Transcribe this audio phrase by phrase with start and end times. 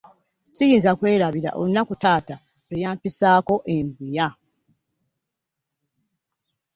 [0.53, 2.35] Siyinza kwerabira olunaku taata
[2.67, 4.27] lwe yampisako e Mbuya.